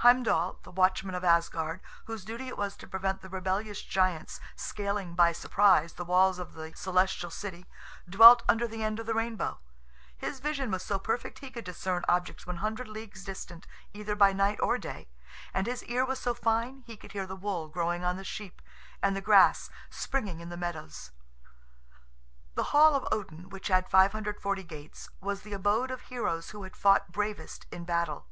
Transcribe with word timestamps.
Heimdall, 0.00 0.58
the 0.62 0.70
watchman 0.70 1.14
of 1.14 1.24
Asgard, 1.24 1.80
whose 2.04 2.22
duty 2.22 2.48
it 2.48 2.58
was 2.58 2.76
to 2.76 2.86
prevent 2.86 3.22
the 3.22 3.30
rebellious 3.30 3.80
giants 3.80 4.38
scaling 4.54 5.14
by 5.14 5.32
surprise 5.32 5.94
the 5.94 6.04
walls 6.04 6.38
of 6.38 6.52
the 6.52 6.74
celestial 6.76 7.30
city, 7.30 7.64
dwelt 8.06 8.42
under 8.46 8.68
the 8.68 8.82
end 8.84 9.00
of 9.00 9.06
the 9.06 9.14
rainbow; 9.14 9.58
his 10.14 10.38
vision 10.38 10.70
was 10.70 10.82
so 10.82 10.98
perfect 10.98 11.38
he 11.38 11.50
could 11.50 11.64
discern 11.64 12.04
objects 12.10 12.46
100 12.46 12.88
leagues 12.88 13.24
distant, 13.24 13.66
either 13.94 14.14
by 14.14 14.34
night 14.34 14.60
or 14.60 14.76
day, 14.76 15.08
and 15.54 15.66
his 15.66 15.82
ear 15.84 16.04
was 16.04 16.18
so 16.20 16.34
fine 16.34 16.82
he 16.86 16.94
could 16.98 17.12
hear 17.12 17.26
the 17.26 17.34
wool 17.34 17.66
growing 17.70 18.04
on 18.04 18.18
the 18.18 18.22
sheep, 18.22 18.60
and 19.02 19.16
the 19.16 19.22
grass 19.22 19.70
springing 19.88 20.40
in 20.40 20.50
the 20.50 20.58
meadows. 20.58 21.10
The 22.54 22.64
hall 22.76 22.94
of 22.94 23.08
Odin, 23.10 23.48
which 23.48 23.68
had 23.68 23.88
540 23.88 24.62
gates, 24.62 25.08
was 25.22 25.40
the 25.40 25.54
abode 25.54 25.90
of 25.90 26.02
heroes 26.02 26.50
who 26.50 26.64
had 26.64 26.76
fought 26.76 27.12
bravest 27.12 27.64
in 27.72 27.84
battle. 27.86 28.26